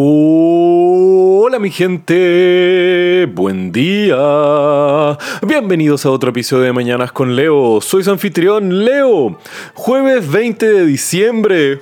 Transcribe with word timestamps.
Hola 0.00 1.58
mi 1.58 1.72
gente, 1.72 3.26
buen 3.34 3.72
día. 3.72 5.18
Bienvenidos 5.44 6.06
a 6.06 6.12
otro 6.12 6.30
episodio 6.30 6.62
de 6.62 6.72
Mañanas 6.72 7.10
con 7.10 7.34
Leo. 7.34 7.80
Soy 7.80 8.04
su 8.04 8.12
anfitrión 8.12 8.84
Leo. 8.84 9.40
Jueves 9.74 10.30
20 10.30 10.70
de 10.70 10.86
diciembre 10.86 11.80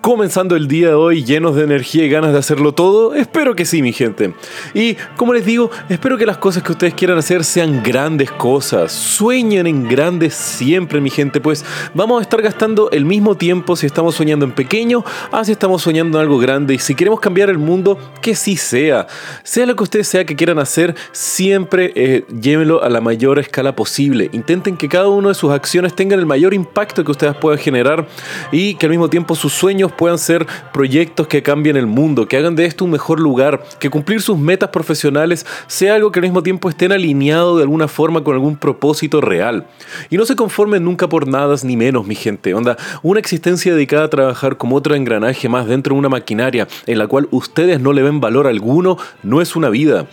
comenzando 0.00 0.56
el 0.56 0.66
día 0.66 0.88
de 0.88 0.94
hoy 0.94 1.24
llenos 1.24 1.54
de 1.56 1.64
energía 1.64 2.04
y 2.04 2.08
ganas 2.08 2.32
de 2.32 2.38
hacerlo 2.38 2.72
todo? 2.72 3.14
Espero 3.14 3.54
que 3.54 3.64
sí, 3.64 3.82
mi 3.82 3.92
gente. 3.92 4.34
Y 4.74 4.96
como 5.16 5.34
les 5.34 5.44
digo, 5.44 5.70
espero 5.88 6.16
que 6.16 6.26
las 6.26 6.38
cosas 6.38 6.62
que 6.62 6.72
ustedes 6.72 6.94
quieran 6.94 7.18
hacer 7.18 7.44
sean 7.44 7.82
grandes 7.82 8.30
cosas. 8.30 8.92
Sueñen 8.92 9.66
en 9.66 9.88
grandes 9.88 10.34
siempre, 10.34 11.00
mi 11.00 11.10
gente, 11.10 11.40
pues 11.40 11.64
vamos 11.94 12.20
a 12.20 12.22
estar 12.22 12.40
gastando 12.40 12.90
el 12.90 13.04
mismo 13.04 13.36
tiempo 13.36 13.76
si 13.76 13.86
estamos 13.86 14.14
soñando 14.14 14.44
en 14.44 14.52
pequeño, 14.52 15.04
a 15.32 15.44
si 15.44 15.52
estamos 15.52 15.82
soñando 15.82 16.18
en 16.18 16.22
algo 16.22 16.38
grande. 16.38 16.74
Y 16.74 16.78
si 16.78 16.94
queremos 16.94 17.20
cambiar 17.20 17.50
el 17.50 17.58
mundo, 17.58 17.98
que 18.22 18.34
sí 18.34 18.56
sea. 18.56 19.06
Sea 19.42 19.66
lo 19.66 19.76
que 19.76 19.82
ustedes 19.82 20.08
sea 20.08 20.24
que 20.24 20.36
quieran 20.36 20.58
hacer, 20.58 20.94
siempre 21.12 21.92
eh, 21.94 22.24
llévenlo 22.40 22.82
a 22.82 22.88
la 22.88 23.00
mayor 23.00 23.38
escala 23.38 23.76
posible. 23.76 24.30
Intenten 24.32 24.76
que 24.76 24.88
cada 24.88 25.08
una 25.08 25.28
de 25.28 25.34
sus 25.34 25.52
acciones 25.52 25.94
tengan 25.94 26.18
el 26.18 26.26
mayor 26.26 26.54
impacto 26.54 27.04
que 27.04 27.10
ustedes 27.10 27.36
puedan 27.36 27.58
generar 27.58 28.08
y 28.50 28.74
que 28.74 28.86
al 28.86 28.90
mismo 28.90 29.10
tiempo 29.10 29.34
sus 29.34 29.52
sueños 29.52 29.89
puedan 29.92 30.18
ser 30.18 30.46
proyectos 30.72 31.26
que 31.26 31.42
cambien 31.42 31.76
el 31.76 31.86
mundo, 31.86 32.26
que 32.26 32.36
hagan 32.38 32.56
de 32.56 32.64
esto 32.64 32.84
un 32.84 32.92
mejor 32.92 33.20
lugar, 33.20 33.62
que 33.78 33.90
cumplir 33.90 34.22
sus 34.22 34.38
metas 34.38 34.70
profesionales 34.70 35.44
sea 35.66 35.94
algo 35.94 36.10
que 36.10 36.20
al 36.20 36.24
mismo 36.24 36.42
tiempo 36.42 36.68
estén 36.68 36.92
alineado 36.92 37.56
de 37.56 37.64
alguna 37.64 37.88
forma 37.88 38.24
con 38.24 38.34
algún 38.34 38.56
propósito 38.56 39.20
real. 39.20 39.66
Y 40.08 40.16
no 40.16 40.24
se 40.24 40.36
conformen 40.36 40.84
nunca 40.84 41.08
por 41.08 41.28
nada 41.28 41.50
ni 41.64 41.76
menos, 41.76 42.06
mi 42.06 42.14
gente. 42.14 42.54
Onda, 42.54 42.76
una 43.02 43.18
existencia 43.18 43.72
dedicada 43.72 44.04
a 44.04 44.10
trabajar 44.10 44.56
como 44.56 44.76
otro 44.76 44.94
engranaje 44.94 45.48
más 45.48 45.66
dentro 45.66 45.94
de 45.94 45.98
una 45.98 46.08
maquinaria 46.08 46.68
en 46.86 46.98
la 46.98 47.06
cual 47.06 47.28
ustedes 47.30 47.80
no 47.80 47.92
le 47.92 48.02
ven 48.02 48.20
valor 48.20 48.46
alguno, 48.46 48.96
no 49.22 49.40
es 49.40 49.56
una 49.56 49.68
vida. 49.68 50.06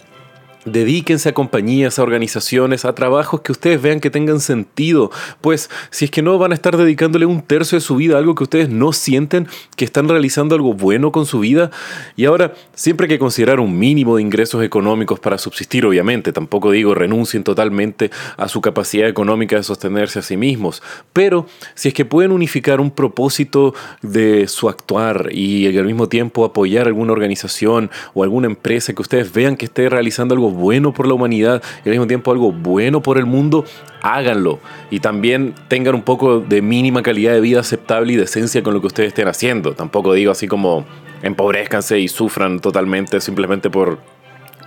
Dedíquense 0.68 1.30
a 1.30 1.34
compañías, 1.34 1.98
a 1.98 2.04
organizaciones, 2.04 2.86
a 2.86 2.94
trabajos 2.94 3.42
que 3.42 3.52
ustedes 3.52 3.82
vean 3.82 4.00
que 4.00 4.10
tengan 4.10 4.40
sentido. 4.40 5.12
Pues 5.42 5.70
si 5.92 6.06
es 6.06 6.12
que 6.12 6.22
no 6.22 6.38
van 6.38 6.52
a 6.52 6.56
estar 6.56 6.76
dedicándole 6.76 7.26
un 7.26 7.42
tercio 7.42 7.78
de 7.78 7.82
su 7.82 7.96
vida 7.96 8.16
a 8.16 8.20
algo 8.20 8.36
que 8.36 8.44
ustedes 8.44 8.70
no 8.70 8.92
sienten 8.94 9.48
que 9.76 9.86
están 9.86 10.10
realizando 10.10 10.56
algo 10.56 10.74
bueno 10.74 11.12
con 11.12 11.26
su 11.26 11.40
vida. 11.40 11.72
Y 12.16 12.26
ahora, 12.26 12.54
siempre 12.74 13.06
hay 13.06 13.10
que 13.10 13.20
considerar 13.20 13.60
un 13.60 13.78
mínimo 13.78 14.18
de 14.18 14.22
ingresos 14.22 14.64
económicos 14.64 15.20
para 15.20 15.38
subsistir, 15.38 15.86
obviamente. 15.86 16.34
Tampoco 16.34 16.72
digo 16.72 16.94
renuncien 16.94 17.44
totalmente 17.44 18.12
a 18.36 18.48
su 18.48 18.62
capacidad 18.62 19.08
económica 19.08 19.56
de 19.56 19.64
sostenerse 19.64 20.20
a 20.20 20.22
sí 20.22 20.38
mismos. 20.38 20.84
Pero 21.14 21.48
si 21.76 21.90
es 21.90 21.94
que 21.94 22.06
pueden 22.06 22.32
unificar 22.32 22.82
un 22.82 22.92
propósito 22.92 23.74
de 24.02 24.48
su 24.48 24.70
actuar 24.70 25.30
y 25.32 25.78
al 25.78 25.86
mismo 25.86 26.10
tiempo 26.10 26.46
apoyar 26.46 26.88
alguna 26.88 27.14
organización 27.14 27.90
o 28.14 28.24
alguna 28.24 28.48
empresa 28.48 28.94
que 28.94 29.02
ustedes 29.02 29.32
vean 29.34 29.56
que 29.56 29.66
esté 29.66 29.90
realizando 29.90 30.34
algo 30.34 30.52
bueno 30.58 30.94
por 30.94 31.08
la 31.08 31.14
humanidad 31.14 31.62
y 31.86 31.90
al 31.90 31.92
mismo 31.92 32.08
tiempo 32.08 32.32
algo 32.32 32.52
bueno 32.52 33.02
por 33.02 33.18
el 33.18 33.26
mundo, 33.26 33.66
háganlo. 34.02 34.60
Y 34.92 35.00
también 35.00 35.54
tengan 35.68 35.96
un 35.96 36.02
poco 36.02 36.40
de 36.40 36.62
mínima 36.62 37.02
calidad 37.02 37.34
de 37.34 37.42
vida 37.42 37.60
aceptable 37.60 38.14
y 38.14 38.16
decencia 38.16 38.64
con 38.64 38.74
lo 38.74 38.82
que 38.82 38.88
ustedes 38.88 39.10
estén 39.10 39.28
haciendo. 39.28 39.74
Tampoco 39.74 40.14
digo 40.14 40.32
así 40.32 40.48
como 40.48 40.86
empobrezcanse 41.22 42.00
y 42.00 42.08
sufran 42.08 42.60
totalmente 42.60 43.22
simplemente 43.22 43.70
por 43.70 44.00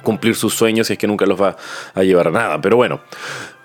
cumplir 0.02 0.34
sus 0.34 0.54
sueños 0.54 0.90
y 0.90 0.94
es 0.94 0.98
que 0.98 1.06
nunca 1.06 1.26
los 1.26 1.40
va 1.40 1.56
a 1.94 2.02
llevar 2.02 2.28
a 2.28 2.30
nada. 2.30 2.60
Pero 2.60 2.76
bueno. 2.76 3.00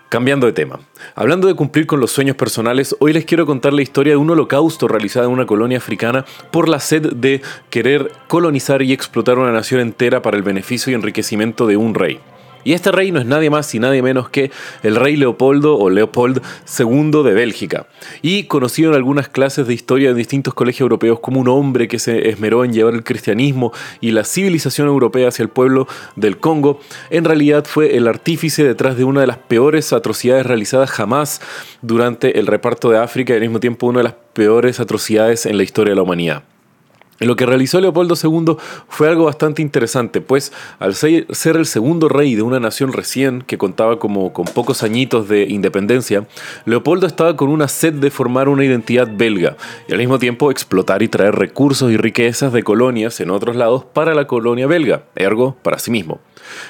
Cambiando 0.09 0.45
de 0.45 0.53
tema. 0.53 0.79
Hablando 1.15 1.47
de 1.47 1.55
cumplir 1.55 1.87
con 1.87 1.99
los 1.99 2.11
sueños 2.11 2.35
personales, 2.35 2.95
hoy 2.99 3.11
les 3.11 3.25
quiero 3.25 3.45
contar 3.45 3.73
la 3.73 3.81
historia 3.81 4.13
de 4.13 4.17
un 4.17 4.29
holocausto 4.29 4.87
realizado 4.87 5.25
en 5.25 5.33
una 5.33 5.47
colonia 5.47 5.79
africana 5.79 6.25
por 6.51 6.69
la 6.69 6.79
sed 6.79 7.13
de 7.13 7.41
querer 7.69 8.11
colonizar 8.27 8.81
y 8.81 8.93
explotar 8.93 9.39
una 9.39 9.51
nación 9.51 9.81
entera 9.81 10.21
para 10.21 10.37
el 10.37 10.43
beneficio 10.43 10.91
y 10.91 10.95
enriquecimiento 10.95 11.65
de 11.65 11.77
un 11.77 11.95
rey. 11.95 12.19
Y 12.65 12.73
este 12.73 12.91
rey 12.91 13.11
no 13.11 13.19
es 13.19 13.27
nadie 13.27 13.51
más 13.51 13.73
y 13.75 13.79
nadie 13.79 14.01
menos 14.01 14.27
que 14.27 14.51
el 14.81 14.95
rey 14.95 15.15
Leopoldo 15.15 15.77
o 15.77 15.91
Leopold 15.91 16.41
II 16.79 17.23
de 17.23 17.33
Bélgica. 17.33 17.85
Y 18.23 18.45
conocido 18.45 18.89
en 18.89 18.95
algunas 18.95 19.29
clases 19.29 19.67
de 19.67 19.75
historia 19.75 20.09
de 20.09 20.15
distintos 20.15 20.55
colegios 20.55 20.81
europeos 20.81 21.19
como 21.19 21.39
un 21.39 21.47
hombre 21.47 21.87
que 21.87 21.99
se 21.99 22.27
esmeró 22.27 22.65
en 22.65 22.73
llevar 22.73 22.95
el 22.95 23.03
cristianismo 23.03 23.71
y 24.01 24.11
la 24.11 24.23
civilización 24.23 24.87
europea 24.87 25.27
hacia 25.27 25.43
el 25.43 25.49
pueblo 25.49 25.87
del 26.15 26.39
Congo, 26.39 26.79
en 27.11 27.23
realidad 27.23 27.65
fue 27.65 27.97
el 27.97 28.07
artífice 28.07 28.63
detrás 28.63 28.97
de 28.97 29.03
una 29.03 29.21
de 29.21 29.27
las 29.27 29.37
peores 29.37 29.93
atrocidades 29.93 30.47
realizadas 30.47 30.89
jamás 30.89 31.41
durante 31.83 32.39
el 32.39 32.47
reparto 32.47 32.89
de 32.89 32.97
África 32.97 33.33
y 33.33 33.35
al 33.35 33.41
mismo 33.41 33.59
tiempo 33.59 33.85
una 33.85 33.99
de 33.99 34.05
las 34.05 34.15
peores 34.33 34.79
atrocidades 34.79 35.45
en 35.45 35.57
la 35.57 35.63
historia 35.63 35.91
de 35.91 35.97
la 35.97 36.01
humanidad. 36.01 36.54
Lo 37.19 37.37
que 37.37 37.45
realizó 37.45 37.79
Leopoldo 37.79 38.15
II 38.21 38.57
fue 38.89 39.07
algo 39.07 39.25
bastante 39.25 39.61
interesante, 39.61 40.19
pues 40.19 40.51
al 40.79 40.95
ser 40.95 41.55
el 41.55 41.65
segundo 41.65 42.09
rey 42.09 42.35
de 42.35 42.41
una 42.41 42.59
nación 42.59 42.91
recién 42.91 43.41
que 43.41 43.57
contaba 43.57 43.99
como 43.99 44.33
con 44.33 44.43
pocos 44.45 44.83
añitos 44.83 45.29
de 45.29 45.43
independencia, 45.43 46.27
Leopoldo 46.65 47.07
estaba 47.07 47.37
con 47.37 47.47
una 47.49 47.69
sed 47.69 47.93
de 47.93 48.11
formar 48.11 48.49
una 48.49 48.65
identidad 48.65 49.07
belga 49.09 49.55
y 49.87 49.93
al 49.93 49.99
mismo 49.99 50.19
tiempo 50.19 50.51
explotar 50.51 51.03
y 51.03 51.07
traer 51.07 51.35
recursos 51.35 51.89
y 51.89 51.95
riquezas 51.95 52.51
de 52.51 52.63
colonias 52.63 53.21
en 53.21 53.29
otros 53.29 53.55
lados 53.55 53.85
para 53.85 54.13
la 54.13 54.27
colonia 54.27 54.67
belga, 54.67 55.03
ergo 55.15 55.55
para 55.61 55.79
sí 55.79 55.91
mismo. 55.91 56.19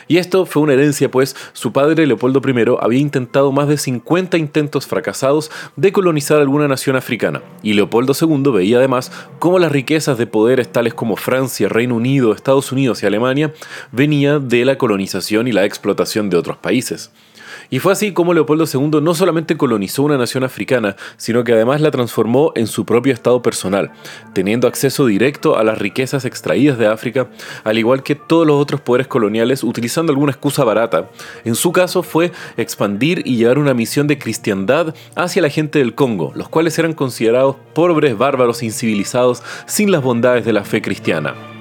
Y 0.08 0.18
esto 0.18 0.46
fue 0.46 0.64
una 0.64 0.74
herencia, 0.74 1.10
pues 1.10 1.36
su 1.54 1.72
padre 1.72 2.06
Leopoldo 2.08 2.42
I 2.46 2.66
había 2.80 3.00
intentado 3.00 3.52
más 3.52 3.68
de 3.68 3.78
50 3.78 4.38
intentos 4.38 4.88
fracasados 4.88 5.52
de 5.76 5.92
colonizar 5.92 6.40
alguna 6.40 6.68
nación 6.68 6.96
africana, 6.96 7.42
y 7.64 7.74
Leopoldo 7.74 8.14
II 8.20 8.52
veía 8.52 8.78
además 8.78 9.12
cómo 9.40 9.60
las 9.60 9.72
riquezas 9.72 10.18
de 10.18 10.28
poderes 10.28 10.72
tales 10.72 10.94
como 10.94 11.16
Francia, 11.16 11.70
Reino 11.70 11.96
Unido, 11.96 12.34
Estados 12.34 12.72
Unidos 12.72 13.04
y 13.04 13.06
Alemania 13.06 13.54
venían 13.92 14.48
de 14.48 14.66
la 14.66 14.78
colonización 14.78 15.48
y 15.48 15.52
la 15.52 15.66
explotación 15.66 16.30
de 16.30 16.38
otros 16.38 16.58
países. 16.58 17.12
Y 17.70 17.80
fue 17.80 17.94
así 17.94 18.14
como 18.14 18.34
Leopoldo 18.34 18.66
II 18.72 19.02
no 19.02 19.16
solamente 19.16 19.58
colonizó 19.58 20.04
una 20.04 20.18
nación 20.18 20.44
africana, 20.44 20.96
sino 21.18 21.44
que 21.44 21.54
además 21.54 21.82
la 21.82 21.92
transformó 21.92 22.52
en 22.56 22.68
su 22.68 22.86
propio 22.86 23.14
estado 23.14 23.42
personal, 23.42 23.92
teniendo 24.34 24.68
acceso 24.68 25.06
directo 25.06 25.58
a 25.58 25.64
las 25.64 25.78
riquezas 25.78 26.26
extraídas 26.26 26.78
de 26.78 26.88
África, 26.88 27.28
al 27.64 27.78
igual 27.78 28.04
que 28.04 28.16
todos 28.16 28.46
los 28.46 28.62
otros 28.62 28.82
poderes 28.82 29.08
coloniales 29.08 29.64
utilizando 29.66 30.12
alguna 30.12 30.32
excusa 30.32 30.64
barata. 30.64 31.10
En 31.44 31.56
su 31.56 31.72
caso 31.72 32.04
fue 32.04 32.32
expandir 32.58 33.22
y 33.26 33.38
llevar 33.38 33.58
una 33.58 33.74
misión 33.74 34.08
de 34.08 34.18
cristiandad 34.18 34.94
hacia 35.16 35.42
la 35.42 35.50
gente 35.50 35.80
del 35.80 35.96
Congo, 35.96 36.32
los 36.36 36.50
cuales 36.50 36.78
eran 36.80 36.94
considerados 36.94 37.56
pobres, 37.74 38.18
bárbaros, 38.18 38.64
incivilizados, 38.64 39.44
sin 39.66 39.92
las 39.92 40.02
bondades 40.02 40.46
de 40.46 40.54
la 40.54 40.64
fe 40.64 40.82
cristiana. 40.82 41.55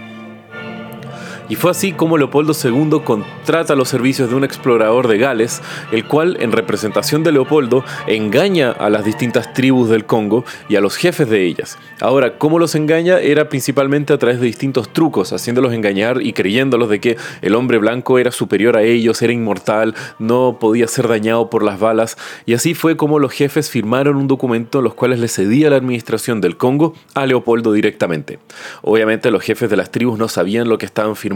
Y 1.49 1.57
fue 1.57 1.71
así 1.71 1.93
como 1.93 2.17
Leopoldo 2.17 2.55
II 2.55 3.03
contrata 3.05 3.75
los 3.75 3.91
servicios 3.91 4.31
de 4.31 4.35
un 4.35 4.45
explorador 4.45 5.09
de 5.09 5.19
Gales, 5.19 5.61
el 5.93 6.07
cual, 6.07 6.39
en 6.41 6.53
representación 6.53 7.23
de 7.23 7.33
Leopoldo, 7.33 7.85
engaña 8.07 8.71
a 8.71 8.89
las 8.89 9.05
distintas 9.05 9.53
tribus 9.53 9.91
del 9.91 10.07
Congo 10.07 10.45
y 10.71 10.77
a 10.77 10.81
los 10.81 10.97
jefes 10.97 11.29
de 11.29 11.45
ellas. 11.45 11.77
Ahora, 12.01 12.39
¿cómo 12.39 12.59
los 12.59 12.75
engaña? 12.75 13.19
Era 13.19 13.51
principalmente 13.51 14.15
a 14.15 14.19
través 14.19 14.41
de 14.41 14.47
distintos 14.47 14.91
trucos, 14.91 15.35
haciéndolos 15.35 15.75
engañar 15.75 16.23
y 16.23 16.33
creyéndolos 16.33 16.89
de 16.89 17.01
que 17.01 17.19
el 17.43 17.55
hombre 17.55 17.77
blanco 17.77 18.19
era 18.19 18.31
superior 18.31 18.79
a 18.79 18.83
ellos, 18.83 19.21
era 19.21 19.33
inmortal, 19.33 19.95
no 20.19 20.57
podía 20.59 20.89
ser 20.89 21.09
dañado 21.09 21.51
por 21.51 21.63
las 21.63 21.79
balas. 21.79 22.17
Y 22.47 22.55
así 22.55 22.73
fue 22.73 22.97
como 22.97 23.19
los 23.19 23.33
jefes 23.33 23.69
firmaron 23.69 24.17
un 24.17 24.29
documento 24.29 24.79
en 24.79 24.85
los 24.85 24.95
cuales 24.95 25.19
le 25.19 25.29
cedía 25.29 25.69
la 25.69 25.77
administración 25.77 26.41
del 26.41 26.57
Congo 26.57 26.95
a 27.15 27.27
Leopoldo 27.27 27.73
directamente. 27.73 28.39
Obviamente 28.81 29.31
los 29.31 29.43
jefes 29.43 29.69
de 29.69 29.77
las 29.77 29.91
tribus 29.91 30.19
no 30.19 30.29
sabían 30.29 30.69
lo 30.69 30.79
que 30.79 30.87
estaban 30.87 31.17
firmando 31.17 31.34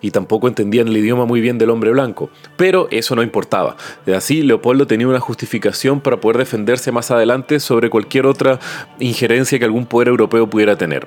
y 0.00 0.10
tampoco 0.10 0.48
entendían 0.48 0.88
el 0.88 0.96
idioma 0.96 1.24
muy 1.24 1.40
bien 1.40 1.58
del 1.58 1.70
hombre 1.70 1.90
blanco. 1.90 2.30
Pero 2.56 2.88
eso 2.90 3.14
no 3.14 3.22
importaba. 3.22 3.76
De 4.04 4.14
así, 4.14 4.42
Leopoldo 4.42 4.86
tenía 4.86 5.08
una 5.08 5.20
justificación 5.20 6.00
para 6.00 6.20
poder 6.20 6.38
defenderse 6.38 6.92
más 6.92 7.10
adelante 7.10 7.60
sobre 7.60 7.90
cualquier 7.90 8.26
otra 8.26 8.58
injerencia 8.98 9.58
que 9.58 9.64
algún 9.64 9.86
poder 9.86 10.08
europeo 10.08 10.48
pudiera 10.48 10.76
tener. 10.76 11.06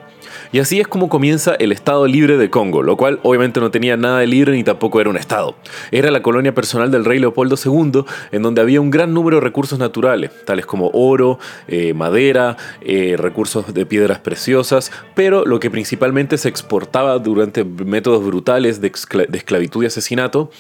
Y 0.51 0.59
así 0.59 0.80
es 0.80 0.88
como 0.88 1.09
comienza 1.09 1.56
el 1.56 1.71
Estado 1.71 2.07
Libre 2.07 2.38
de 2.38 2.50
Congo, 2.50 2.81
lo 2.81 2.98
cual 2.98 3.19
obviamente 3.24 3.59
no 3.59 3.71
tenía 3.71 3.98
nada 3.98 4.19
de 4.19 4.27
libre 4.27 4.54
ni 4.54 4.63
tampoco 4.63 5.00
era 5.01 5.09
un 5.09 5.18
Estado. 5.18 5.56
Era 5.92 6.12
la 6.12 6.21
colonia 6.21 6.54
personal 6.54 6.92
del 6.92 7.06
rey 7.06 7.19
Leopoldo 7.19 7.56
II, 7.63 8.04
en 8.31 8.42
donde 8.42 8.62
había 8.62 8.81
un 8.81 8.89
gran 8.89 9.13
número 9.13 9.38
de 9.38 9.42
recursos 9.42 9.77
naturales, 9.80 10.31
tales 10.45 10.65
como 10.65 10.89
oro, 10.94 11.39
eh, 11.68 11.94
madera, 11.94 12.57
eh, 12.81 13.15
recursos 13.18 13.74
de 13.74 13.86
piedras 13.86 14.19
preciosas, 14.19 14.92
pero 15.15 15.45
lo 15.45 15.59
que 15.59 15.69
principalmente 15.69 16.38
se 16.38 16.50
exportaba 16.50 17.18
durante 17.19 17.63
métodos 17.63 18.19
brutales 18.25 18.81
de, 18.81 18.88
esclavitud 19.33 19.83
y 19.83 19.88
asesinato 19.88 20.51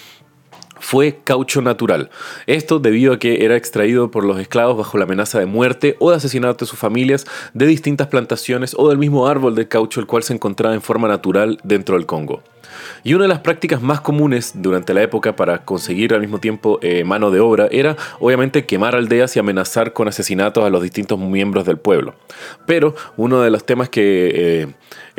fue 0.79 1.19
caucho 1.23 1.61
natural. 1.61 2.09
Esto 2.47 2.79
debido 2.79 3.13
a 3.13 3.19
que 3.19 3.43
era 3.43 3.57
extraído 3.57 4.11
por 4.11 4.23
los 4.23 4.39
esclavos 4.39 4.77
bajo 4.77 4.97
la 4.97 5.03
amenaza 5.03 5.39
de 5.39 5.45
muerte 5.45 5.95
o 5.99 6.09
de 6.09 6.17
asesinato 6.17 6.65
de 6.65 6.69
sus 6.69 6.79
familias 6.79 7.25
de 7.53 7.65
distintas 7.65 8.07
plantaciones 8.07 8.75
o 8.77 8.89
del 8.89 8.97
mismo 8.97 9.27
árbol 9.27 9.55
de 9.55 9.67
caucho 9.67 9.99
el 9.99 10.07
cual 10.07 10.23
se 10.23 10.33
encontraba 10.33 10.73
en 10.73 10.81
forma 10.81 11.07
natural 11.07 11.59
dentro 11.63 11.95
del 11.95 12.05
Congo. 12.05 12.41
Y 13.03 13.13
una 13.13 13.23
de 13.23 13.29
las 13.29 13.39
prácticas 13.39 13.81
más 13.81 14.01
comunes 14.01 14.53
durante 14.55 14.93
la 14.93 15.01
época 15.01 15.35
para 15.35 15.63
conseguir 15.65 16.13
al 16.13 16.21
mismo 16.21 16.39
tiempo 16.39 16.79
eh, 16.81 17.03
mano 17.03 17.31
de 17.31 17.39
obra 17.39 17.67
era 17.71 17.97
obviamente 18.19 18.65
quemar 18.65 18.95
aldeas 18.95 19.35
y 19.35 19.39
amenazar 19.39 19.93
con 19.93 20.07
asesinatos 20.07 20.63
a 20.63 20.69
los 20.69 20.81
distintos 20.81 21.19
miembros 21.19 21.65
del 21.65 21.77
pueblo. 21.77 22.15
Pero 22.65 22.95
uno 23.17 23.41
de 23.41 23.49
los 23.49 23.65
temas 23.65 23.89
que 23.89 24.31
eh, 24.33 24.67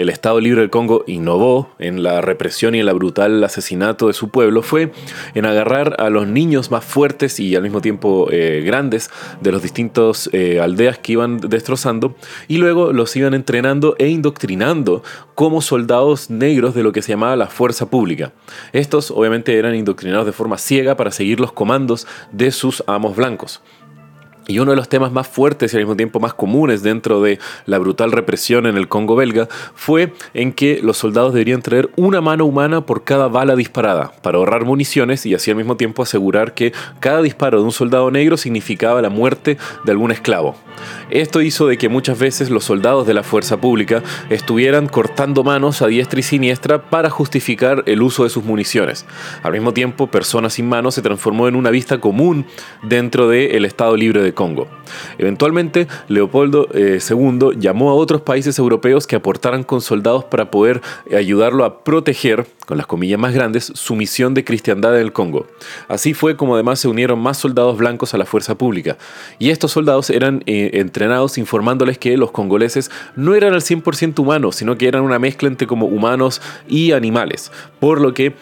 el 0.00 0.08
Estado 0.08 0.40
Libre 0.40 0.60
del 0.60 0.70
Congo 0.70 1.04
innovó 1.06 1.70
en 1.78 2.02
la 2.02 2.20
represión 2.20 2.74
y 2.74 2.80
en 2.80 2.86
la 2.86 2.92
brutal 2.92 3.42
asesinato 3.44 4.06
de 4.06 4.12
su 4.12 4.30
pueblo 4.30 4.62
fue 4.62 4.92
en 5.34 5.46
agarrar 5.46 5.96
a 5.98 6.10
los 6.10 6.26
niños 6.26 6.70
más 6.70 6.84
fuertes 6.84 7.40
y 7.40 7.54
al 7.56 7.62
mismo 7.62 7.80
tiempo 7.80 8.28
eh, 8.30 8.62
grandes 8.64 9.10
de 9.40 9.52
los 9.52 9.62
distintos 9.62 10.30
aldeas 10.60 10.98
que 10.98 11.12
iban 11.12 11.38
destrozando 11.38 12.14
y 12.48 12.58
luego 12.58 12.92
los 12.92 13.14
iban 13.16 13.34
entrenando 13.34 13.94
e 13.98 14.08
indoctrinando 14.08 15.02
como 15.34 15.62
soldados 15.62 16.30
negros 16.30 16.74
de 16.74 16.82
lo 16.82 16.92
que 16.92 17.02
se 17.02 17.12
llamaba 17.12 17.36
la 17.36 17.46
fuerza 17.46 17.88
pública. 17.88 18.32
Estos 18.72 19.10
obviamente 19.10 19.56
eran 19.58 19.74
indoctrinados 19.74 20.26
de 20.26 20.32
forma 20.32 20.58
ciega 20.58 20.96
para 20.96 21.10
seguir 21.10 21.40
los 21.40 21.52
comandos 21.52 22.06
de 22.32 22.50
sus 22.50 22.84
amos 22.86 23.16
blancos. 23.16 23.62
Y 24.50 24.58
uno 24.58 24.72
de 24.72 24.76
los 24.76 24.88
temas 24.88 25.12
más 25.12 25.28
fuertes 25.28 25.72
y 25.72 25.76
al 25.76 25.82
mismo 25.82 25.96
tiempo 25.96 26.18
más 26.18 26.34
comunes 26.34 26.82
dentro 26.82 27.22
de 27.22 27.38
la 27.66 27.78
brutal 27.78 28.10
represión 28.10 28.66
en 28.66 28.76
el 28.76 28.88
Congo 28.88 29.14
belga 29.14 29.48
fue 29.76 30.12
en 30.34 30.52
que 30.52 30.80
los 30.82 30.96
soldados 30.96 31.32
deberían 31.32 31.62
traer 31.62 31.88
una 31.94 32.20
mano 32.20 32.46
humana 32.46 32.84
por 32.84 33.04
cada 33.04 33.28
bala 33.28 33.54
disparada 33.54 34.12
para 34.22 34.38
ahorrar 34.38 34.64
municiones 34.64 35.24
y 35.24 35.34
así 35.34 35.52
al 35.52 35.56
mismo 35.56 35.76
tiempo 35.76 36.02
asegurar 36.02 36.52
que 36.54 36.72
cada 36.98 37.22
disparo 37.22 37.58
de 37.58 37.64
un 37.64 37.70
soldado 37.70 38.10
negro 38.10 38.36
significaba 38.36 39.00
la 39.00 39.08
muerte 39.08 39.56
de 39.84 39.92
algún 39.92 40.10
esclavo. 40.10 40.56
Esto 41.10 41.42
hizo 41.42 41.66
de 41.66 41.78
que 41.78 41.88
muchas 41.88 42.18
veces 42.18 42.50
los 42.50 42.64
soldados 42.64 43.06
de 43.06 43.14
la 43.14 43.22
fuerza 43.22 43.60
pública 43.60 44.02
estuvieran 44.30 44.86
cortando 44.86 45.44
manos 45.44 45.82
a 45.82 45.86
diestra 45.86 46.20
y 46.20 46.22
siniestra 46.22 46.90
para 46.90 47.10
justificar 47.10 47.82
el 47.86 48.02
uso 48.02 48.24
de 48.24 48.30
sus 48.30 48.44
municiones. 48.44 49.06
Al 49.42 49.52
mismo 49.52 49.72
tiempo, 49.72 50.06
personas 50.06 50.54
sin 50.54 50.68
manos 50.68 50.94
se 50.94 51.02
transformó 51.02 51.48
en 51.48 51.56
una 51.56 51.70
vista 51.70 51.98
común 51.98 52.46
dentro 52.82 53.28
del 53.28 53.64
Estado 53.64 53.96
Libre 53.96 54.22
de 54.22 54.34
Congo. 54.40 54.68
Eventualmente, 55.18 55.86
Leopoldo 56.08 56.66
II 56.72 56.78
eh, 56.80 57.56
llamó 57.58 57.90
a 57.90 57.94
otros 57.94 58.22
países 58.22 58.58
europeos 58.58 59.06
que 59.06 59.14
aportaran 59.14 59.64
con 59.64 59.82
soldados 59.82 60.24
para 60.24 60.50
poder 60.50 60.80
ayudarlo 61.14 61.66
a 61.66 61.84
proteger, 61.84 62.46
con 62.64 62.78
las 62.78 62.86
comillas 62.86 63.20
más 63.20 63.34
grandes, 63.34 63.70
su 63.74 63.94
misión 63.96 64.32
de 64.32 64.42
cristiandad 64.42 64.94
en 64.94 65.02
el 65.02 65.12
Congo. 65.12 65.46
Así 65.88 66.14
fue 66.14 66.38
como 66.38 66.54
además 66.54 66.80
se 66.80 66.88
unieron 66.88 67.18
más 67.18 67.36
soldados 67.36 67.76
blancos 67.76 68.14
a 68.14 68.16
la 68.16 68.24
fuerza 68.24 68.54
pública. 68.54 68.96
Y 69.38 69.50
estos 69.50 69.72
soldados 69.72 70.08
eran 70.08 70.42
eh, 70.46 70.70
entrenados 70.72 71.36
informándoles 71.36 71.98
que 71.98 72.16
los 72.16 72.30
congoleses 72.30 72.90
no 73.16 73.34
eran 73.34 73.52
al 73.52 73.60
100% 73.60 74.18
humanos, 74.20 74.56
sino 74.56 74.78
que 74.78 74.88
eran 74.88 75.02
una 75.02 75.18
mezcla 75.18 75.48
entre 75.48 75.66
como 75.66 75.84
humanos 75.84 76.40
y 76.66 76.92
animales. 76.92 77.52
Por 77.78 78.00
lo 78.00 78.14
que 78.14 78.34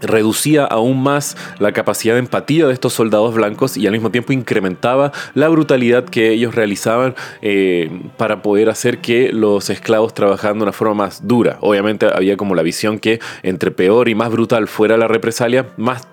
reducía 0.00 0.64
aún 0.64 1.02
más 1.02 1.36
la 1.58 1.72
capacidad 1.72 2.14
de 2.14 2.20
empatía 2.20 2.66
de 2.66 2.72
estos 2.72 2.92
soldados 2.92 3.34
blancos 3.34 3.76
y 3.76 3.86
al 3.86 3.92
mismo 3.92 4.10
tiempo 4.10 4.32
incrementaba 4.32 5.12
la 5.34 5.48
brutalidad 5.48 6.04
que 6.04 6.30
ellos 6.30 6.54
realizaban 6.54 7.14
eh, 7.42 7.90
para 8.16 8.42
poder 8.42 8.70
hacer 8.70 8.98
que 8.98 9.32
los 9.32 9.70
esclavos 9.70 10.14
trabajaran 10.14 10.58
de 10.58 10.64
una 10.64 10.72
forma 10.72 10.94
más 10.94 11.26
dura. 11.26 11.58
Obviamente 11.60 12.06
había 12.06 12.36
como 12.36 12.54
la 12.54 12.62
visión 12.62 12.98
que 12.98 13.20
entre 13.42 13.70
peor 13.70 14.08
y 14.08 14.14
más 14.14 14.30
brutal 14.30 14.68
fuera 14.68 14.96
la 14.96 15.08
represalia, 15.08 15.68
más 15.76 16.06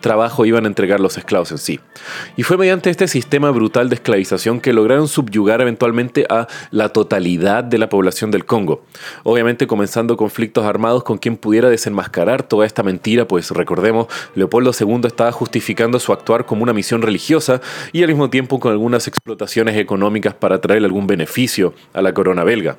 trabajo 0.00 0.46
iban 0.46 0.64
a 0.64 0.68
entregar 0.68 1.00
los 1.00 1.18
esclavos 1.18 1.50
en 1.52 1.58
sí. 1.58 1.80
Y 2.36 2.42
fue 2.42 2.56
mediante 2.56 2.90
este 2.90 3.08
sistema 3.08 3.50
brutal 3.50 3.88
de 3.88 3.96
esclavización 3.96 4.60
que 4.60 4.72
lograron 4.72 5.08
subyugar 5.08 5.60
eventualmente 5.60 6.26
a 6.28 6.48
la 6.70 6.90
totalidad 6.90 7.64
de 7.64 7.78
la 7.78 7.88
población 7.88 8.30
del 8.30 8.44
Congo. 8.44 8.84
Obviamente 9.24 9.66
comenzando 9.66 10.16
conflictos 10.16 10.64
armados 10.64 11.04
con 11.04 11.18
quien 11.18 11.36
pudiera 11.36 11.68
desenmascarar 11.68 12.42
toda 12.42 12.66
esta 12.66 12.82
mentira, 12.82 13.26
pues 13.26 13.50
recordemos, 13.50 14.06
Leopoldo 14.34 14.72
II 14.78 15.00
estaba 15.06 15.32
justificando 15.32 15.98
su 15.98 16.12
actuar 16.12 16.46
como 16.46 16.62
una 16.62 16.72
misión 16.72 17.02
religiosa 17.02 17.60
y 17.92 18.02
al 18.02 18.08
mismo 18.08 18.30
tiempo 18.30 18.60
con 18.60 18.72
algunas 18.72 19.06
explotaciones 19.08 19.76
económicas 19.76 20.34
para 20.34 20.60
traer 20.60 20.84
algún 20.84 21.06
beneficio 21.06 21.74
a 21.92 22.02
la 22.02 22.12
corona 22.12 22.44
belga. 22.44 22.76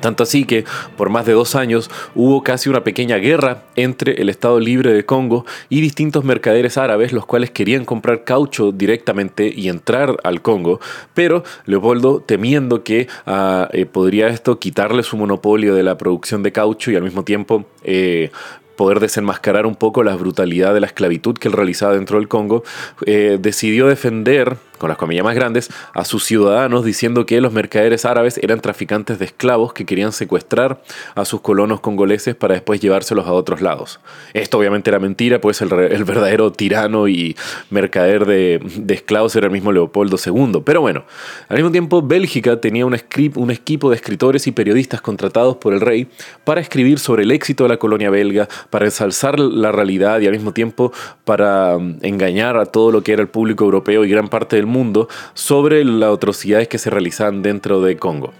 Tanto 0.00 0.22
así 0.22 0.44
que 0.44 0.64
por 0.96 1.10
más 1.10 1.26
de 1.26 1.32
dos 1.32 1.54
años 1.54 1.90
hubo 2.14 2.42
casi 2.42 2.68
una 2.68 2.84
pequeña 2.84 3.16
guerra 3.16 3.64
entre 3.76 4.20
el 4.20 4.28
Estado 4.28 4.60
Libre 4.60 4.92
de 4.92 5.04
Congo 5.04 5.44
y 5.68 5.80
distintos 5.80 6.24
mercaderes 6.24 6.78
árabes, 6.78 7.12
los 7.12 7.26
cuales 7.26 7.50
querían 7.50 7.84
comprar 7.84 8.24
caucho 8.24 8.72
directamente 8.72 9.52
y 9.54 9.68
entrar 9.68 10.16
al 10.24 10.42
Congo, 10.42 10.80
pero 11.14 11.44
Leopoldo, 11.64 12.20
temiendo 12.20 12.82
que 12.82 13.08
ah, 13.26 13.68
eh, 13.72 13.86
podría 13.86 14.28
esto 14.28 14.58
quitarle 14.58 15.02
su 15.02 15.16
monopolio 15.16 15.74
de 15.74 15.82
la 15.82 15.98
producción 15.98 16.42
de 16.42 16.52
caucho 16.52 16.90
y 16.90 16.96
al 16.96 17.02
mismo 17.02 17.24
tiempo 17.24 17.64
eh, 17.82 18.30
poder 18.76 19.00
desenmascarar 19.00 19.66
un 19.66 19.74
poco 19.74 20.04
la 20.04 20.14
brutalidad 20.14 20.74
de 20.74 20.80
la 20.80 20.86
esclavitud 20.86 21.36
que 21.36 21.48
él 21.48 21.54
realizaba 21.54 21.94
dentro 21.94 22.18
del 22.18 22.28
Congo, 22.28 22.62
eh, 23.06 23.38
decidió 23.40 23.88
defender 23.88 24.56
con 24.76 24.88
las 24.88 24.98
comillas 24.98 25.24
más 25.24 25.34
grandes, 25.34 25.70
a 25.94 26.04
sus 26.04 26.24
ciudadanos 26.24 26.84
diciendo 26.84 27.26
que 27.26 27.40
los 27.40 27.52
mercaderes 27.52 28.04
árabes 28.04 28.38
eran 28.42 28.60
traficantes 28.60 29.18
de 29.18 29.26
esclavos 29.26 29.72
que 29.72 29.84
querían 29.84 30.12
secuestrar 30.12 30.82
a 31.14 31.24
sus 31.24 31.40
colonos 31.40 31.80
congoleses 31.80 32.34
para 32.34 32.54
después 32.54 32.80
llevárselos 32.80 33.26
a 33.26 33.32
otros 33.32 33.60
lados. 33.60 34.00
Esto 34.34 34.58
obviamente 34.58 34.90
era 34.90 34.98
mentira, 34.98 35.40
pues 35.40 35.60
el, 35.62 35.68
verdadero 35.68 36.52
tirano 36.52 37.08
y 37.08 37.36
mercader 37.70 38.26
de, 38.26 38.60
esclavos 38.88 39.34
era 39.36 39.46
el 39.46 39.52
mismo 39.52 39.72
Leopoldo 39.72 40.16
II. 40.24 40.62
Pero 40.64 40.80
bueno, 40.80 41.04
al 41.48 41.56
mismo 41.56 41.70
tiempo 41.70 42.02
Bélgica 42.02 42.60
tenía 42.60 42.86
un, 42.86 42.96
un 43.34 43.50
equipo 43.50 43.90
de 43.90 43.96
escritores 43.96 44.46
y 44.46 44.52
periodistas 44.52 45.00
contratados 45.00 45.56
por 45.56 45.72
el 45.72 45.80
rey 45.80 46.08
para 46.44 46.60
escribir 46.60 46.98
sobre 46.98 47.24
el 47.24 47.32
éxito 47.32 47.64
de 47.64 47.70
la 47.70 47.76
colonia 47.78 48.10
belga, 48.10 48.48
para 48.70 48.86
ensalzar 48.86 49.38
la 49.38 49.72
realidad 49.72 50.20
y 50.20 50.26
al 50.26 50.32
mismo 50.32 50.52
tiempo 50.52 50.92
para 51.24 51.78
mm, 51.78 51.98
engañar 52.02 52.56
a 52.56 52.66
todo 52.66 52.90
lo 52.90 53.02
que 53.02 53.12
era 53.12 53.22
el 53.22 53.28
público 53.28 53.64
europeo 53.64 54.04
y 54.04 54.08
gran 54.08 54.28
parte 54.28 54.56
del 54.56 54.65
mundo 54.66 55.08
sobre 55.34 55.84
las 55.84 56.14
atrocidades 56.14 56.68
que 56.68 56.78
se 56.78 56.90
realizaban 56.90 57.42
dentro 57.42 57.80
de 57.80 57.96
Congo. 57.96 58.32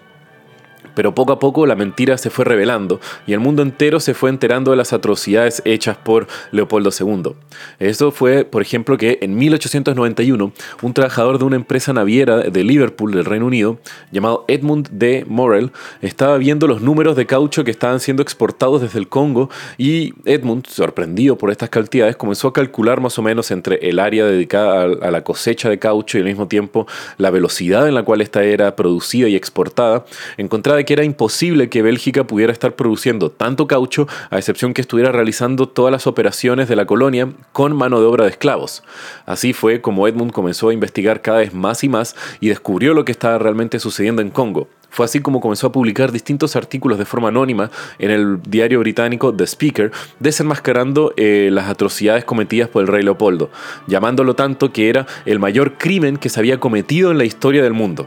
Pero 0.96 1.14
poco 1.14 1.32
a 1.32 1.38
poco 1.38 1.66
la 1.66 1.76
mentira 1.76 2.16
se 2.16 2.30
fue 2.30 2.46
revelando 2.46 3.00
y 3.26 3.34
el 3.34 3.38
mundo 3.38 3.62
entero 3.62 4.00
se 4.00 4.14
fue 4.14 4.30
enterando 4.30 4.70
de 4.70 4.78
las 4.78 4.94
atrocidades 4.94 5.60
hechas 5.66 5.98
por 5.98 6.26
Leopoldo 6.52 6.90
II. 6.98 7.34
Eso 7.78 8.10
fue, 8.10 8.46
por 8.46 8.62
ejemplo, 8.62 8.96
que 8.96 9.18
en 9.20 9.36
1891 9.36 10.52
un 10.80 10.94
trabajador 10.94 11.38
de 11.38 11.44
una 11.44 11.56
empresa 11.56 11.92
naviera 11.92 12.38
de 12.38 12.64
Liverpool, 12.64 13.12
del 13.12 13.26
Reino 13.26 13.44
Unido, 13.46 13.78
llamado 14.10 14.46
Edmund 14.48 14.88
D. 14.90 15.26
Morrell, 15.28 15.70
estaba 16.00 16.38
viendo 16.38 16.66
los 16.66 16.80
números 16.80 17.14
de 17.14 17.26
caucho 17.26 17.62
que 17.62 17.70
estaban 17.70 18.00
siendo 18.00 18.22
exportados 18.22 18.80
desde 18.80 18.98
el 18.98 19.08
Congo 19.08 19.50
y 19.76 20.14
Edmund, 20.24 20.66
sorprendido 20.66 21.36
por 21.36 21.50
estas 21.50 21.68
cantidades, 21.68 22.16
comenzó 22.16 22.48
a 22.48 22.52
calcular 22.54 23.02
más 23.02 23.18
o 23.18 23.22
menos 23.22 23.50
entre 23.50 23.76
el 23.86 23.98
área 23.98 24.24
dedicada 24.24 24.84
a 25.02 25.10
la 25.10 25.22
cosecha 25.22 25.68
de 25.68 25.78
caucho 25.78 26.16
y 26.16 26.22
al 26.22 26.26
mismo 26.26 26.48
tiempo 26.48 26.86
la 27.18 27.30
velocidad 27.30 27.86
en 27.86 27.94
la 27.94 28.02
cual 28.02 28.22
esta 28.22 28.42
era 28.44 28.74
producida 28.76 29.28
y 29.28 29.36
exportada, 29.36 30.06
encontraba 30.38 30.78
que 30.86 30.94
era 30.94 31.04
imposible 31.04 31.68
que 31.68 31.82
Bélgica 31.82 32.26
pudiera 32.26 32.52
estar 32.52 32.74
produciendo 32.74 33.30
tanto 33.30 33.66
caucho, 33.66 34.08
a 34.30 34.38
excepción 34.38 34.72
que 34.72 34.80
estuviera 34.80 35.12
realizando 35.12 35.68
todas 35.68 35.92
las 35.92 36.06
operaciones 36.06 36.68
de 36.68 36.76
la 36.76 36.86
colonia 36.86 37.28
con 37.52 37.76
mano 37.76 38.00
de 38.00 38.06
obra 38.06 38.24
de 38.24 38.30
esclavos. 38.30 38.82
Así 39.26 39.52
fue 39.52 39.82
como 39.82 40.08
Edmund 40.08 40.32
comenzó 40.32 40.70
a 40.70 40.74
investigar 40.74 41.20
cada 41.20 41.38
vez 41.38 41.52
más 41.52 41.84
y 41.84 41.88
más 41.88 42.16
y 42.40 42.48
descubrió 42.48 42.94
lo 42.94 43.04
que 43.04 43.12
estaba 43.12 43.38
realmente 43.38 43.78
sucediendo 43.78 44.22
en 44.22 44.30
Congo. 44.30 44.68
Fue 44.88 45.04
así 45.04 45.20
como 45.20 45.40
comenzó 45.40 45.66
a 45.66 45.72
publicar 45.72 46.10
distintos 46.10 46.56
artículos 46.56 46.98
de 46.98 47.04
forma 47.04 47.28
anónima 47.28 47.70
en 47.98 48.10
el 48.10 48.40
diario 48.42 48.80
británico 48.80 49.34
The 49.34 49.44
Speaker, 49.44 49.92
desenmascarando 50.20 51.12
eh, 51.18 51.50
las 51.52 51.68
atrocidades 51.68 52.24
cometidas 52.24 52.70
por 52.70 52.82
el 52.82 52.88
rey 52.88 53.02
Leopoldo, 53.02 53.50
llamándolo 53.86 54.34
tanto 54.34 54.72
que 54.72 54.88
era 54.88 55.06
el 55.26 55.38
mayor 55.38 55.76
crimen 55.76 56.16
que 56.16 56.30
se 56.30 56.40
había 56.40 56.60
cometido 56.60 57.10
en 57.10 57.18
la 57.18 57.24
historia 57.24 57.62
del 57.62 57.74
mundo. 57.74 58.06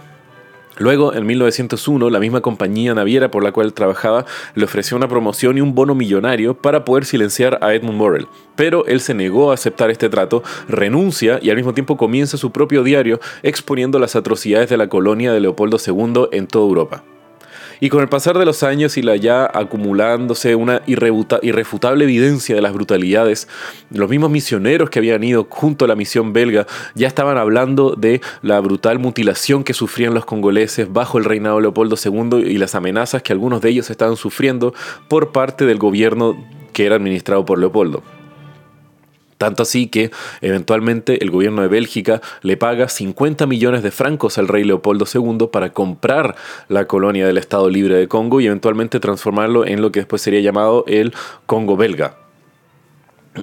Luego, 0.80 1.14
en 1.14 1.26
1901, 1.26 2.10
la 2.10 2.20
misma 2.20 2.40
compañía 2.42 2.96
naviera 2.96 3.30
por 3.30 3.44
la 3.44 3.52
cual 3.52 3.74
trabajaba 3.74 4.26
le 4.56 4.64
ofreció 4.64 4.96
una 4.96 5.10
promoción 5.10 5.58
y 5.58 5.62
un 5.62 5.76
bono 5.76 5.94
millonario 5.94 6.56
para 6.56 6.86
poder 6.86 7.04
silenciar 7.04 7.60
a 7.62 7.74
Edmund 7.74 7.98
Morrell, 7.98 8.28
pero 8.56 8.86
él 8.86 9.02
se 9.02 9.14
negó 9.14 9.52
a 9.52 9.56
aceptar 9.56 9.92
este 9.92 10.10
trato, 10.10 10.42
renuncia 10.70 11.38
y 11.42 11.50
al 11.50 11.58
mismo 11.58 11.74
tiempo 11.74 11.98
comienza 11.98 12.38
su 12.38 12.52
propio 12.52 12.84
diario 12.84 13.20
exponiendo 13.44 14.00
las 14.00 14.16
atrocidades 14.16 14.70
de 14.70 14.78
la 14.78 14.88
colonia 14.88 15.34
de 15.34 15.42
Leopoldo 15.42 15.78
II 15.86 16.30
en 16.32 16.48
toda 16.48 16.66
Europa. 16.66 17.04
Y 17.82 17.90
con 17.90 18.02
el 18.02 18.10
pasar 18.10 18.38
de 18.38 18.46
los 18.46 18.64
años 18.64 18.98
y 18.98 19.02
la 19.02 19.16
ya 19.16 19.50
acumulándose 19.54 20.56
una 20.56 20.82
irrefutable 20.86 22.04
evidencia 22.04 22.56
de 22.56 22.62
las 22.62 22.74
brutalidades, 22.74 23.48
los 23.92 24.10
mismos 24.10 24.30
misioneros 24.30 24.90
que 24.90 25.00
habían 25.00 25.24
ido 25.24 25.48
junto 25.50 25.86
a 25.86 25.88
la 25.88 25.96
misión 25.96 26.34
belga 26.34 26.68
ya 26.96 27.08
estaban 27.08 27.38
hablando 27.38 27.96
de 27.96 28.22
la 28.42 28.60
brutal 28.60 29.00
mutilación 29.00 29.64
que 29.64 29.74
sufrían 29.74 30.14
los 30.14 30.26
congoleses 30.26 30.92
bajo 30.92 31.18
el 31.18 31.26
reinado 31.26 31.56
de 31.56 31.64
Leopoldo 31.64 31.96
II 32.04 32.44
y 32.46 32.58
las 32.58 32.76
amenazas 32.76 33.24
que 33.24 33.32
algunos 33.32 33.62
de 33.62 33.70
ellos 33.70 33.90
estaban 33.90 34.18
sufriendo 34.18 34.74
por 35.08 35.32
parte 35.32 35.66
del 35.66 35.78
gobierno 35.78 36.36
que 36.74 36.86
era 36.86 36.96
administrado 36.96 37.46
por 37.46 37.60
Leopoldo. 37.60 38.19
Tanto 39.40 39.64
así 39.64 39.88
que 39.88 40.12
eventualmente 40.42 41.24
el 41.24 41.32
gobierno 41.32 41.62
de 41.62 41.70
Bélgica 41.70 42.22
le 42.42 42.58
paga 42.58 42.90
50 42.90 43.48
millones 43.48 43.84
de 43.84 43.90
francos 43.90 44.38
al 44.38 44.50
rey 44.50 44.66
Leopoldo 44.66 45.06
II 45.12 45.48
para 45.50 45.72
comprar 45.72 46.36
la 46.68 46.88
colonia 46.88 47.26
del 47.26 47.38
Estado 47.38 47.70
Libre 47.70 47.96
de 47.96 48.10
Congo 48.10 48.42
y 48.42 48.48
eventualmente 48.48 49.00
transformarlo 49.00 49.66
en 49.66 49.82
lo 49.82 49.94
que 49.94 50.02
después 50.02 50.22
sería 50.22 50.42
llamado 50.42 50.84
el 50.88 51.14
Congo 51.46 51.78
belga. 51.78 52.29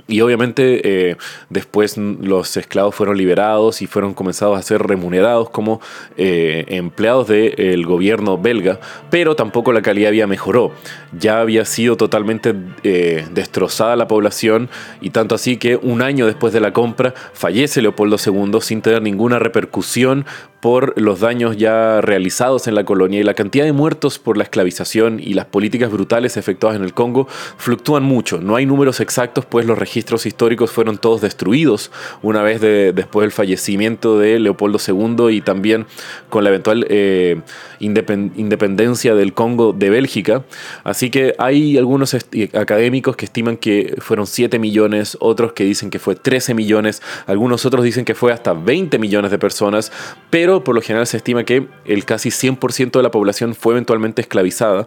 Y 0.08 0.20
obviamente 0.20 1.10
eh, 1.10 1.16
después 1.50 1.96
los 1.96 2.56
esclavos 2.56 2.94
fueron 2.94 3.16
liberados 3.16 3.82
y 3.82 3.86
fueron 3.86 4.14
comenzados 4.14 4.58
a 4.58 4.62
ser 4.62 4.82
remunerados 4.82 5.50
como 5.50 5.80
eh, 6.16 6.64
empleados 6.68 7.28
del 7.28 7.84
gobierno 7.86 8.38
belga, 8.38 8.80
pero 9.10 9.36
tampoco 9.36 9.72
la 9.72 9.82
calidad 9.82 10.08
había 10.08 10.26
mejoró. 10.26 10.72
Ya 11.18 11.40
había 11.40 11.64
sido 11.64 11.96
totalmente 11.96 12.54
eh, 12.82 13.26
destrozada 13.32 13.96
la 13.96 14.08
población 14.08 14.68
y 15.00 15.10
tanto 15.10 15.34
así 15.34 15.56
que 15.56 15.76
un 15.76 16.02
año 16.02 16.26
después 16.26 16.52
de 16.52 16.60
la 16.60 16.72
compra 16.72 17.14
fallece 17.32 17.82
Leopoldo 17.82 18.16
II 18.24 18.60
sin 18.60 18.82
tener 18.82 19.02
ninguna 19.02 19.38
repercusión 19.38 20.26
por 20.60 21.00
los 21.00 21.20
daños 21.20 21.56
ya 21.56 22.00
realizados 22.00 22.66
en 22.66 22.74
la 22.74 22.84
colonia 22.84 23.20
y 23.20 23.22
la 23.22 23.34
cantidad 23.34 23.64
de 23.64 23.72
muertos 23.72 24.18
por 24.18 24.36
la 24.36 24.42
esclavización 24.42 25.20
y 25.20 25.34
las 25.34 25.44
políticas 25.44 25.92
brutales 25.92 26.36
efectuadas 26.36 26.76
en 26.76 26.84
el 26.84 26.92
Congo 26.92 27.28
fluctúan 27.56 28.02
mucho. 28.02 28.40
No 28.40 28.56
hay 28.56 28.66
números 28.66 29.00
exactos, 29.00 29.44
pues 29.44 29.66
los 29.66 29.78
registros 29.86 30.26
históricos 30.26 30.72
fueron 30.72 30.98
todos 30.98 31.20
destruidos 31.20 31.92
una 32.20 32.42
vez 32.42 32.60
después 32.60 33.22
del 33.24 33.32
fallecimiento 33.32 34.18
de 34.18 34.40
Leopoldo 34.40 34.78
II 34.84 35.34
y 35.34 35.40
también 35.40 35.86
con 36.28 36.42
la 36.42 36.50
eventual 36.50 36.86
eh, 36.88 37.40
independencia 37.78 39.14
del 39.14 39.32
Congo 39.32 39.72
de 39.72 39.90
Bélgica. 39.90 40.44
Así 40.82 41.10
que 41.10 41.34
hay 41.38 41.78
algunos 41.78 42.14
académicos 42.54 43.16
que 43.16 43.26
estiman 43.26 43.56
que 43.56 43.94
fueron 43.98 44.26
7 44.26 44.58
millones, 44.58 45.16
otros 45.20 45.52
que 45.52 45.64
dicen 45.64 45.90
que 45.90 46.00
fue 46.00 46.16
13 46.16 46.54
millones, 46.54 47.00
algunos 47.26 47.64
otros 47.64 47.84
dicen 47.84 48.04
que 48.04 48.14
fue 48.14 48.32
hasta 48.32 48.54
20 48.54 48.98
millones 48.98 49.30
de 49.30 49.38
personas, 49.38 49.92
pero 50.30 50.64
por 50.64 50.74
lo 50.74 50.82
general 50.82 51.06
se 51.06 51.18
estima 51.18 51.44
que 51.44 51.68
el 51.84 52.04
casi 52.04 52.30
100% 52.30 52.90
de 52.90 53.02
la 53.02 53.10
población 53.12 53.54
fue 53.54 53.74
eventualmente 53.74 54.20
esclavizada 54.22 54.86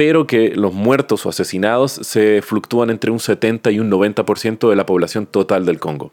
pero 0.00 0.26
que 0.26 0.54
los 0.56 0.72
muertos 0.72 1.26
o 1.26 1.28
asesinados 1.28 1.92
se 1.92 2.40
fluctúan 2.40 2.88
entre 2.88 3.10
un 3.10 3.20
70 3.20 3.70
y 3.70 3.80
un 3.80 3.90
90% 3.90 4.70
de 4.70 4.74
la 4.74 4.86
población 4.86 5.26
total 5.26 5.66
del 5.66 5.78
Congo. 5.78 6.10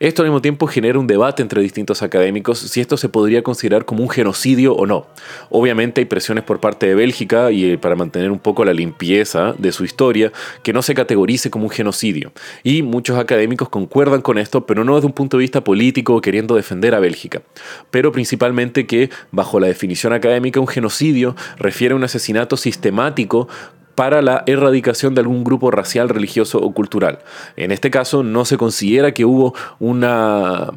Esto 0.00 0.20
al 0.20 0.28
mismo 0.28 0.42
tiempo 0.42 0.66
genera 0.66 0.98
un 0.98 1.06
debate 1.06 1.40
entre 1.40 1.62
distintos 1.62 2.02
académicos 2.02 2.58
si 2.58 2.82
esto 2.82 2.98
se 2.98 3.08
podría 3.08 3.42
considerar 3.42 3.86
como 3.86 4.02
un 4.02 4.10
genocidio 4.10 4.74
o 4.74 4.84
no. 4.84 5.06
Obviamente 5.48 6.02
hay 6.02 6.04
presiones 6.04 6.44
por 6.44 6.60
parte 6.60 6.84
de 6.84 6.94
Bélgica 6.94 7.50
y 7.50 7.70
eh, 7.70 7.78
para 7.78 7.96
mantener 7.96 8.30
un 8.30 8.38
poco 8.38 8.66
la 8.66 8.74
limpieza 8.74 9.54
de 9.56 9.72
su 9.72 9.84
historia 9.84 10.30
que 10.62 10.74
no 10.74 10.82
se 10.82 10.94
categorice 10.94 11.48
como 11.48 11.64
un 11.64 11.70
genocidio. 11.70 12.32
Y 12.62 12.82
muchos 12.82 13.16
académicos 13.16 13.70
concuerdan 13.70 14.20
con 14.20 14.36
esto, 14.36 14.66
pero 14.66 14.84
no 14.84 14.96
desde 14.96 15.06
un 15.06 15.14
punto 15.14 15.38
de 15.38 15.40
vista 15.40 15.64
político 15.64 16.20
queriendo 16.20 16.54
defender 16.54 16.94
a 16.94 17.00
Bélgica, 17.00 17.40
pero 17.90 18.12
principalmente 18.12 18.86
que 18.86 19.08
bajo 19.30 19.58
la 19.58 19.68
definición 19.68 20.12
académica 20.12 20.60
un 20.60 20.68
genocidio 20.68 21.34
refiere 21.56 21.94
a 21.94 21.96
un 21.96 22.04
asesinato 22.04 22.58
sistemático 22.58 23.21
para 23.94 24.22
la 24.22 24.42
erradicación 24.46 25.14
de 25.14 25.20
algún 25.20 25.44
grupo 25.44 25.70
racial, 25.70 26.08
religioso 26.08 26.58
o 26.58 26.72
cultural. 26.72 27.18
En 27.56 27.72
este 27.72 27.90
caso 27.90 28.22
no 28.22 28.44
se 28.44 28.56
considera 28.56 29.12
que 29.12 29.24
hubo 29.24 29.54
una 29.78 30.72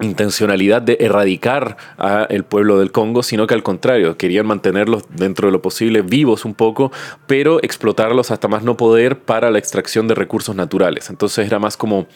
intencionalidad 0.00 0.82
de 0.82 0.98
erradicar 1.00 1.76
al 1.96 2.44
pueblo 2.44 2.78
del 2.78 2.92
Congo, 2.92 3.22
sino 3.22 3.46
que 3.46 3.54
al 3.54 3.62
contrario, 3.62 4.16
querían 4.18 4.46
mantenerlos 4.46 5.04
dentro 5.08 5.48
de 5.48 5.52
lo 5.52 5.62
posible 5.62 6.02
vivos 6.02 6.44
un 6.44 6.54
poco, 6.54 6.92
pero 7.26 7.62
explotarlos 7.62 8.30
hasta 8.30 8.48
más 8.48 8.62
no 8.62 8.76
poder 8.76 9.18
para 9.20 9.50
la 9.50 9.58
extracción 9.58 10.06
de 10.06 10.14
recursos 10.14 10.54
naturales. 10.54 11.08
Entonces 11.08 11.46
era 11.46 11.58
más 11.58 11.76
como 11.76 12.06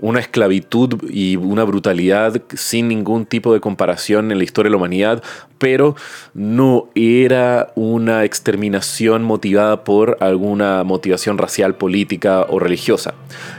una 0.00 0.20
esclavitud 0.20 1.10
y 1.10 1.36
una 1.36 1.64
brutalidad 1.64 2.40
sin 2.54 2.88
ningún 2.88 3.26
tipo 3.26 3.52
de 3.52 3.60
comparación 3.60 4.32
en 4.32 4.38
la 4.38 4.44
historia 4.44 4.68
de 4.68 4.72
la 4.72 4.76
humanidad, 4.76 5.22
pero 5.58 5.96
no 6.34 6.88
era 6.94 7.72
una 7.74 8.24
exterminación 8.24 9.24
motivada 9.24 9.84
por 9.84 10.16
alguna 10.20 10.84
motivación 10.84 11.38
racial, 11.38 11.74
política 11.74 12.46
o 12.48 12.58
religiosa. 12.58 13.14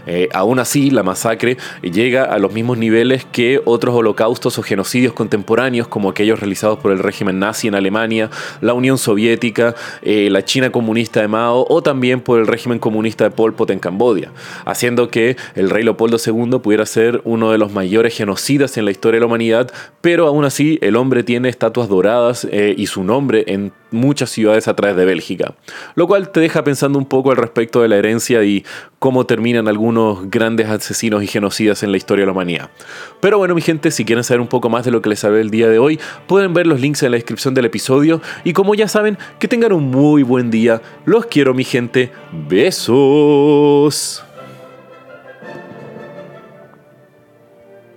Eh, 0.07 0.29
aún 0.33 0.59
así, 0.59 0.89
la 0.89 1.03
masacre 1.03 1.57
llega 1.81 2.23
a 2.23 2.39
los 2.39 2.53
mismos 2.53 2.77
niveles 2.77 3.25
que 3.25 3.61
otros 3.65 3.95
holocaustos 3.95 4.57
o 4.57 4.63
genocidios 4.63 5.13
contemporáneos, 5.13 5.87
como 5.87 6.09
aquellos 6.09 6.39
realizados 6.39 6.79
por 6.79 6.91
el 6.91 6.99
régimen 6.99 7.39
nazi 7.39 7.67
en 7.67 7.75
Alemania, 7.75 8.29
la 8.61 8.73
Unión 8.73 8.97
Soviética, 8.97 9.75
eh, 10.01 10.29
la 10.31 10.43
China 10.45 10.71
comunista 10.71 11.21
de 11.21 11.27
Mao 11.27 11.65
o 11.69 11.81
también 11.83 12.21
por 12.21 12.39
el 12.39 12.47
régimen 12.47 12.79
comunista 12.79 13.25
de 13.25 13.31
Pol 13.31 13.53
Pot 13.53 13.69
en 13.71 13.79
Camboya, 13.79 14.31
haciendo 14.65 15.09
que 15.09 15.35
el 15.55 15.69
rey 15.69 15.83
Leopoldo 15.83 16.17
II 16.29 16.59
pudiera 16.61 16.85
ser 16.85 17.21
uno 17.23 17.51
de 17.51 17.57
los 17.57 17.71
mayores 17.71 18.15
genocidas 18.15 18.77
en 18.77 18.85
la 18.85 18.91
historia 18.91 19.17
de 19.17 19.21
la 19.21 19.27
humanidad, 19.27 19.71
pero 20.01 20.27
aún 20.27 20.45
así 20.45 20.79
el 20.81 20.95
hombre 20.95 21.23
tiene 21.23 21.49
estatuas 21.49 21.89
doradas 21.89 22.47
eh, 22.51 22.73
y 22.77 22.87
su 22.87 23.03
nombre 23.03 23.43
en 23.47 23.71
muchas 23.91 24.29
ciudades 24.29 24.67
a 24.67 24.75
través 24.75 24.95
de 24.95 25.05
Bélgica, 25.05 25.55
lo 25.95 26.07
cual 26.07 26.31
te 26.31 26.39
deja 26.39 26.63
pensando 26.63 26.99
un 26.99 27.05
poco 27.05 27.31
al 27.31 27.37
respecto 27.37 27.81
de 27.81 27.87
la 27.87 27.97
herencia 27.97 28.43
y 28.43 28.63
cómo 28.99 29.25
terminan 29.25 29.67
algunos 29.67 30.29
grandes 30.29 30.67
asesinos 30.67 31.23
y 31.23 31.27
genocidas 31.27 31.83
en 31.83 31.91
la 31.91 31.97
historia 31.97 32.23
de 32.23 32.27
la 32.27 32.33
humanidad. 32.33 32.69
Pero 33.19 33.37
bueno, 33.37 33.55
mi 33.55 33.61
gente, 33.61 33.91
si 33.91 34.05
quieren 34.05 34.23
saber 34.23 34.41
un 34.41 34.47
poco 34.47 34.69
más 34.69 34.85
de 34.85 34.91
lo 34.91 35.01
que 35.01 35.09
les 35.09 35.23
hablé 35.23 35.41
el 35.41 35.49
día 35.49 35.67
de 35.69 35.79
hoy, 35.79 35.99
pueden 36.27 36.53
ver 36.53 36.67
los 36.67 36.79
links 36.79 37.03
en 37.03 37.11
la 37.11 37.17
descripción 37.17 37.53
del 37.53 37.65
episodio 37.65 38.21
y 38.43 38.53
como 38.53 38.75
ya 38.75 38.87
saben, 38.87 39.17
que 39.39 39.47
tengan 39.47 39.73
un 39.73 39.89
muy 39.89 40.23
buen 40.23 40.51
día. 40.51 40.81
Los 41.05 41.25
quiero, 41.25 41.53
mi 41.53 41.63
gente. 41.63 42.11
Besos. 42.31 44.23